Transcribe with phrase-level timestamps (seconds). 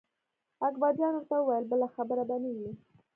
[0.67, 2.71] اکبر جان ورته وویل بله خبره به نه وي.